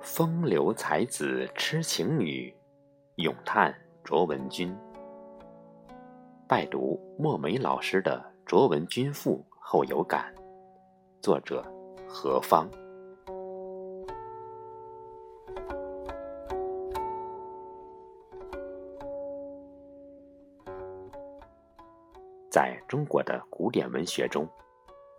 [0.00, 2.52] 风流才子痴情女，
[3.16, 3.72] 咏叹
[4.02, 4.76] 卓文君。
[6.48, 10.34] 拜读墨梅老师的《卓文君赋》后有感。
[11.20, 11.64] 作者
[12.08, 12.68] 何方。
[22.52, 24.46] 在中国的古典文学中，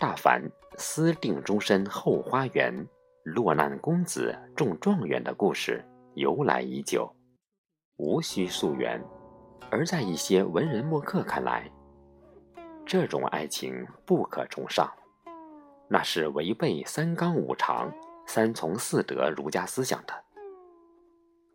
[0.00, 0.42] 大凡
[0.76, 2.84] 私定终身后花园。
[3.22, 7.08] 落难公子中状元的故事由来已久，
[7.98, 8.98] 无需溯源；
[9.70, 11.70] 而在一些文人墨客看来，
[12.84, 14.90] 这种爱情不可崇尚，
[15.86, 17.92] 那是违背三纲五常、
[18.26, 20.14] 三从四德儒家思想的。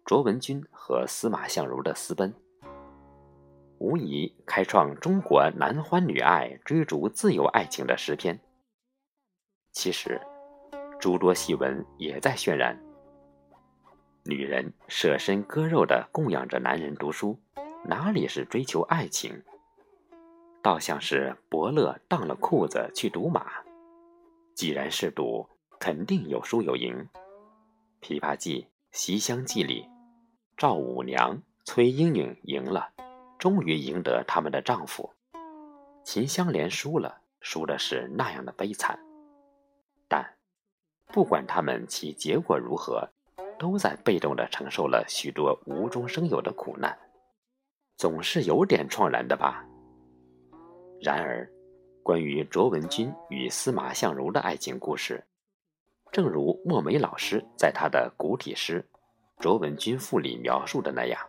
[0.05, 2.33] 卓文君和司马相如的私奔，
[3.79, 8.39] 无疑开创中国男欢女爱、追逐自由爱情的诗篇。
[9.72, 10.22] 其实。
[10.97, 12.81] 诸多戏文也在渲染：
[14.23, 17.38] 女人舍身割肉的供养着男人读书，
[17.83, 19.44] 哪里是追求爱情？
[20.63, 23.45] 倒像是伯乐当了裤子去赌马。
[24.55, 25.47] 既然是赌，
[25.78, 27.07] 肯定有输有赢。
[28.03, 29.88] 《琵琶记》《西厢记》里，
[30.57, 32.89] 赵五娘崔莺莺赢了，
[33.38, 35.09] 终于赢得他们的丈夫；
[36.03, 39.00] 秦香莲输了，输的是那样的悲惨。
[40.08, 40.25] 但。
[41.14, 43.08] 不管他们其结果如何，
[43.59, 46.97] 都在被动的承受了许多无中生有的苦难，
[47.95, 49.63] 总是有点怆然的吧。
[51.00, 51.47] 然而，
[52.02, 55.23] 关于卓文君与司马相如的爱情故事，
[56.11, 58.83] 正如墨梅老师在他的古体诗
[59.41, 61.22] 《卓文君赋》里描述的那样：“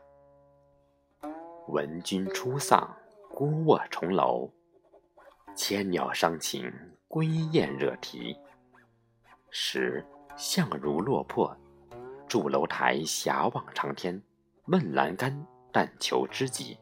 [1.68, 2.96] 闻君初丧，
[3.34, 4.48] 孤卧重楼，
[5.56, 6.72] 千鸟伤情，
[7.08, 8.36] 归雁热啼。”
[9.50, 10.04] 时
[10.36, 11.56] 相如落魄，
[12.28, 14.22] 住楼台遐望长天，
[14.66, 16.78] 问栏干，但求知己。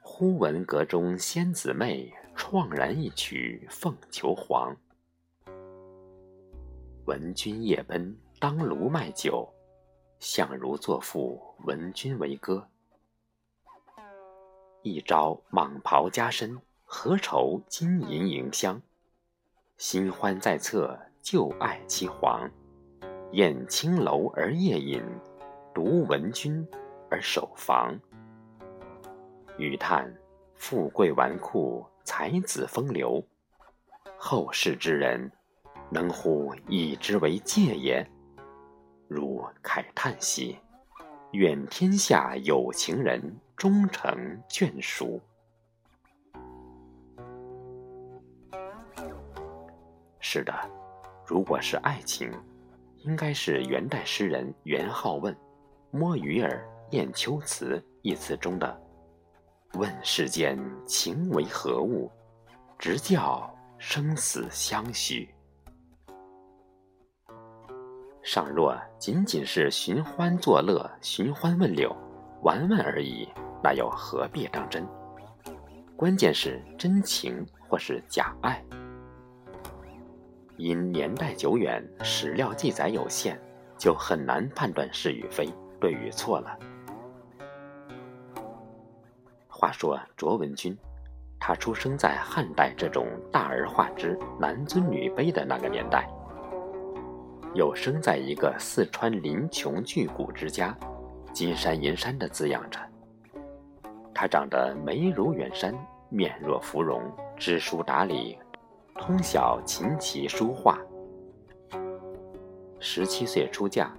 [0.00, 4.76] 忽闻阁中仙子媚，怆然一曲《凤求凰》。
[7.06, 9.52] 闻君夜奔当卢卖酒，
[10.20, 12.69] 相如作赋闻君为歌。
[14.82, 18.80] 一朝蟒袍加身，何愁金银迎香？
[19.76, 20.98] 新欢在侧。
[21.22, 22.50] 旧爱其黄，
[23.32, 25.04] 宴青楼而夜饮，
[25.74, 26.66] 独闻君
[27.10, 28.00] 而守房。
[29.58, 30.10] 余叹
[30.54, 33.22] 富贵纨绔，才子风流，
[34.16, 35.30] 后世之人
[35.90, 38.10] 能乎以之为戒也？
[39.06, 40.58] 如慨叹兮，
[41.32, 43.20] 愿天下有情人
[43.56, 45.20] 终成眷属。
[50.18, 50.52] 是的。
[51.26, 52.28] 如果是爱情，
[53.04, 55.32] 应该是元代诗人元好问
[55.92, 58.82] 《摸鱼儿·燕秋词》一词中的
[59.78, 62.10] “问世间情为何物，
[62.76, 63.48] 直教
[63.78, 65.32] 生死相许”。
[68.22, 71.94] 尚若仅仅是寻欢作乐、寻欢问柳、
[72.42, 73.26] 玩玩而已，
[73.62, 74.86] 那又何必当真？
[75.96, 78.62] 关键是真情或是假爱。
[80.58, 83.40] 因年代久远，史料记载有限，
[83.78, 85.48] 就很难判断是与非、
[85.80, 86.58] 对与错了。
[89.48, 90.76] 话说卓文君，
[91.38, 96.06] 他出生在汉代这种大而化之、男尊女卑的那个年代，
[97.52, 100.76] 又生在一个四川林穷巨贾之家，
[101.32, 102.78] 金山银山的滋养着。
[104.14, 105.74] 他长得眉如远山，
[106.08, 107.02] 面若芙蓉，
[107.36, 108.38] 知书达理。
[108.94, 110.78] 通晓琴棋书画，
[112.78, 113.90] 十七岁出嫁，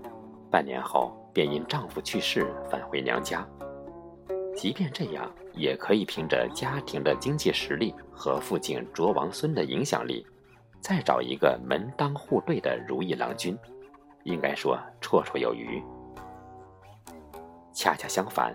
[0.51, 3.45] 半年后便因丈夫去世返回娘家。
[4.55, 10.25] 即便这样，也可以凭着家庭的经济实力和父亲卓王孙的影响力，
[10.81, 13.57] 再找一个门当户对的如意郎君，
[14.23, 15.81] 应该说绰绰有余。
[17.71, 18.53] 恰恰相反，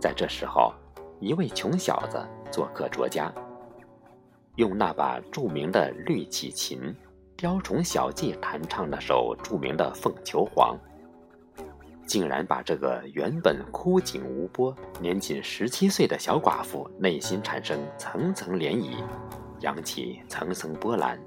[0.00, 0.72] 在这时候，
[1.20, 3.32] 一位穷小子做客卓家。
[4.54, 6.94] 用那把著名的绿绮琴，
[7.36, 10.74] 雕虫小技弹唱那首著名的《凤求凰》，
[12.06, 19.04] 竟然把这个原本枯井无波、年仅十七岁的小寡妇内心产生层层涟漪，
[19.60, 21.20] 扬起层层波澜，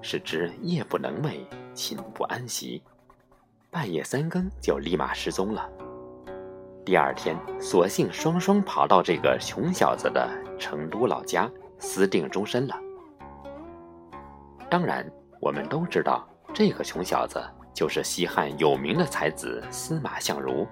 [0.00, 1.40] 使之夜不能寐，
[1.74, 2.82] 寝不安息，
[3.70, 5.68] 半夜三更就立马失踪了。
[6.84, 10.28] 第二天，索性双双跑到这个穷小子的
[10.58, 12.74] 成都老家，私定终身了。
[14.70, 15.06] 当然，
[15.40, 17.42] 我们都知道，这个穷小子
[17.74, 20.66] 就是西汉有名的才子司马相如。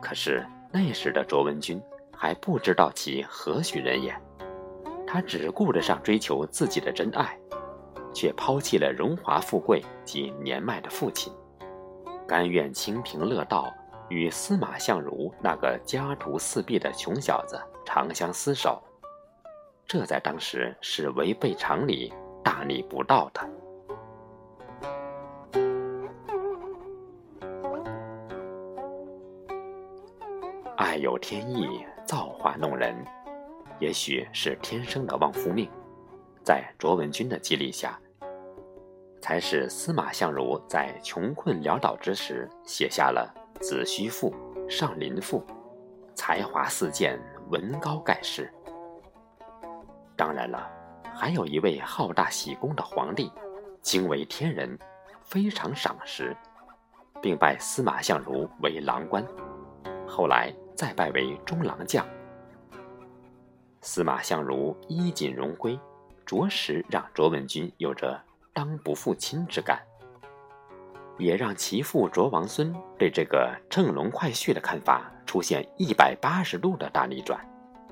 [0.00, 1.82] 可是那时的卓文君
[2.16, 4.16] 还不知道其何许人也，
[5.16, 7.34] 他只顾着上追求自己的真爱，
[8.12, 11.32] 却抛弃了荣华富贵及年迈的父亲，
[12.28, 13.72] 甘愿清贫乐道。
[14.10, 18.80] 与司马相如那个家徒四壁的穷小子长相厮守，
[19.86, 22.12] 这在当时是违背常理、
[22.44, 23.50] 大逆不道的。
[30.76, 31.66] 爱有天意，
[32.04, 32.94] 造化弄人，
[33.78, 35.70] 也许是天生的旺夫命，
[36.42, 37.98] 在卓文君的激励下，
[39.20, 43.32] 才使司马相如在穷困潦倒之时写下了。
[43.58, 44.34] 子虚赋、
[44.68, 45.42] 上林赋，
[46.14, 47.18] 才华四溅，
[47.48, 48.52] 文高盖世。
[50.14, 50.70] 当然了，
[51.14, 53.32] 还有一位好大喜功的皇帝，
[53.80, 54.78] 惊为天人，
[55.22, 56.36] 非常赏识，
[57.22, 59.26] 并拜司马相如为郎官，
[60.06, 62.06] 后来再拜为中郎将。
[63.86, 65.78] 司马相如衣锦荣归，
[66.26, 68.20] 着实让卓文君有着
[68.52, 69.80] 当不负亲之感。
[71.18, 77.40] 也让其父卓王孙对这个乘龙快婿的看法出现一百八十度的大逆转，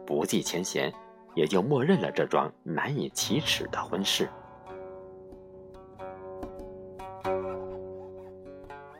[0.04, 0.92] 不计前嫌，
[1.36, 4.28] 也就默认了这桩难以启齿的婚事。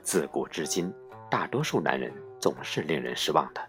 [0.01, 0.95] 自古至今，
[1.29, 3.61] 大多数男人总是令人失望的。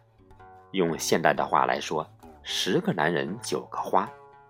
[0.73, 2.07] 用现代的话来说，
[2.47, 4.07] 十个男人九个花，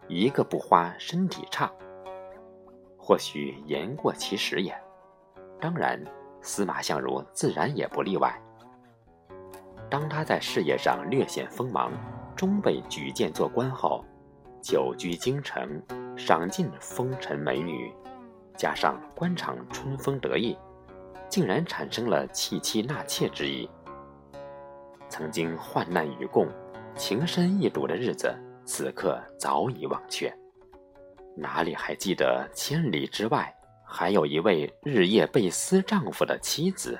[0.09, 1.71] 一个不花身体差。
[2.97, 4.77] 或许言过其实也。
[5.61, 6.03] 当然，
[6.41, 8.37] 司马相如自然也不例外。
[9.89, 11.93] 当他在事业上略显锋芒，
[12.35, 14.03] 终被举荐做官后，
[14.61, 15.81] 久居京城，
[16.17, 17.93] 赏尽风尘美女，
[18.57, 20.57] 加上官场春风得意，
[21.29, 23.69] 竟然产生了弃妻纳妾之意。
[25.07, 26.45] 曾经患难与共、
[26.95, 28.33] 情深意笃的日子，
[28.63, 30.33] 此刻早已忘却，
[31.35, 33.53] 哪里还记得千里之外？
[33.87, 36.97] 还有一位日夜被思丈夫的妻子，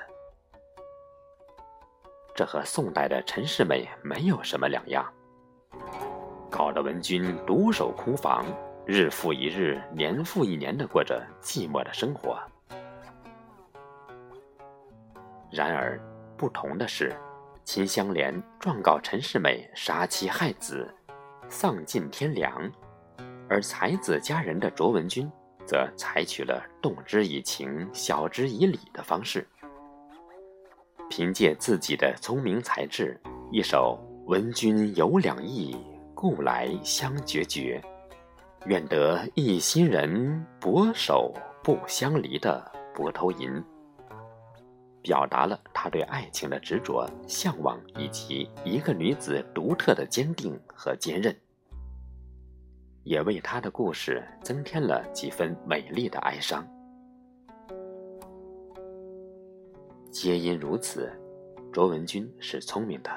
[2.34, 5.04] 这和宋代的陈世美没有什么两样，
[6.48, 8.46] 搞得文君独守空房，
[8.86, 12.38] 日复一日，年复一年的过着寂寞的生活。
[15.50, 16.00] 然而，
[16.36, 17.14] 不同的是，
[17.66, 20.88] 秦香莲状告陈世美杀妻害子，
[21.48, 22.72] 丧尽天良，
[23.48, 25.28] 而才子佳人的卓文君。
[25.66, 29.44] 则采取了动之以情、晓之以理的方式，
[31.10, 33.20] 凭借自己的聪明才智，
[33.50, 35.76] 一首“闻君有两意，
[36.14, 37.82] 故来相决绝，
[38.66, 41.34] 愿得一心人，白首
[41.64, 42.64] 不相离”的
[42.94, 43.60] 泊头吟，
[45.06, 51.32] 表达了他对爱情的执着、向往，以及一个女子独特的坚定和坚韧。
[53.04, 56.66] 也为他的故事增添了几分美丽的哀伤。
[60.10, 61.08] 皆因如此，
[61.72, 63.10] 卓文君是聪明的，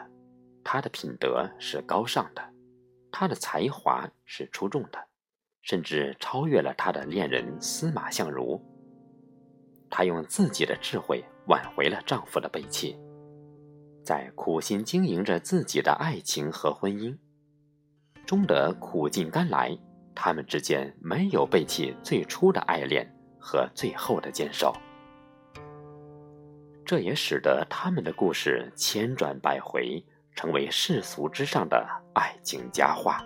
[0.64, 2.54] 他的品德是高尚的，
[3.12, 5.08] 他的才华是出众的，
[5.64, 8.64] 甚至超越了他的恋人司马相如。
[9.90, 12.98] 她用自己的智慧挽回了丈夫的背弃，
[14.04, 17.18] 在苦心经营着自己的爱情和婚姻。
[18.26, 19.76] 终得苦尽甘来，
[20.14, 24.72] 他们之间没有背弃最初的爱恋和最后的坚守，
[26.86, 30.06] 这也使得他们的故事千转百回，
[30.36, 33.24] 成为世俗之上的爱情佳话。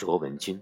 [0.00, 0.58] 卓文君，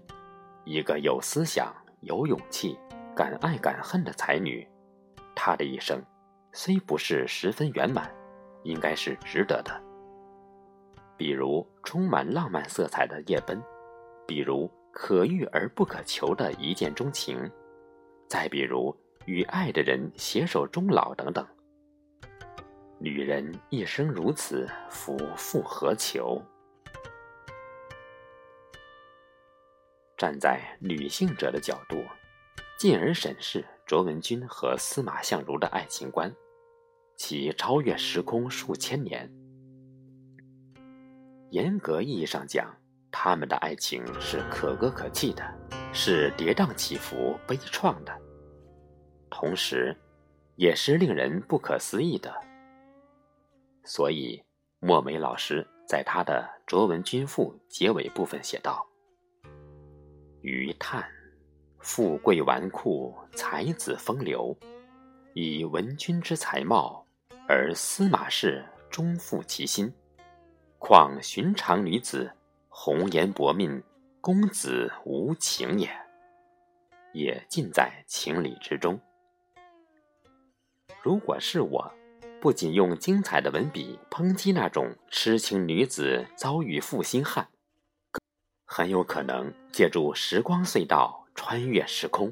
[0.65, 2.77] 一个有思想、有勇气、
[3.15, 4.67] 敢爱敢恨的才女，
[5.33, 5.97] 她的一生。
[6.51, 8.13] 虽不是十分圆满，
[8.63, 9.81] 应该是值得的。
[11.15, 13.57] 比如充满浪漫色彩的夜奔，
[14.27, 17.49] 比如可遇而不可求的一见钟情，
[18.27, 18.93] 再比如
[19.25, 21.47] 与爱的人携手终老等等。
[22.97, 26.43] 女人一生如此，夫复何求？
[30.19, 31.95] 站在女性者的角度。
[32.77, 36.33] 进而审视卓文君和司马相如的爱情观，
[37.17, 39.29] 其超越时空数千年。
[41.49, 42.73] 严格意义上讲，
[43.11, 45.43] 他们的爱情是可歌可泣的，
[45.91, 48.17] 是跌宕起伏、悲怆的，
[49.29, 49.93] 同时，
[50.55, 52.33] 也是令人不可思议的。
[53.83, 54.41] 所以，
[54.79, 58.87] 墨梅老师在他的《卓文君赋》结尾部分写道
[60.41, 61.05] ：“余叹，
[61.79, 64.55] 富贵纨绔，才子风流，
[65.33, 67.05] 以文君之才貌，
[67.47, 69.93] 而司马氏终负其心。
[70.77, 72.31] 况寻常女子，
[72.67, 73.81] 红颜薄命。”
[74.21, 75.89] 公子无情也，
[77.13, 78.99] 也尽在情理之中。
[81.01, 81.89] 如果是我，
[82.41, 87.47] 不仅用精彩的文笔抨击那种痴情女子遭遇负心汉，
[88.71, 92.31] 很有可能借助时光隧道穿越时空，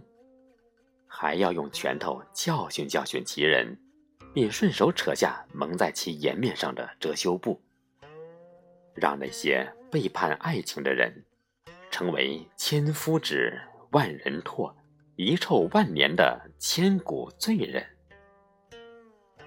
[1.07, 3.75] 还要用拳头教训教训其人，
[4.35, 7.59] 并顺手扯下蒙在其颜面上的遮羞布，
[8.93, 11.25] 让那些背叛爱情的人。
[11.89, 14.71] 成为千夫指、万人唾、
[15.15, 17.83] 遗臭万年的千古罪人，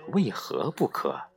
[0.09, 1.29] 为何不可？